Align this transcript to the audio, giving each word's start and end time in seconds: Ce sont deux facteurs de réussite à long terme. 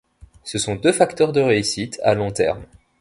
Ce 0.43 0.57
sont 0.57 0.77
deux 0.77 0.93
facteurs 0.93 1.31
de 1.31 1.41
réussite 1.41 1.99
à 2.03 2.15
long 2.15 2.31
terme. 2.31 2.65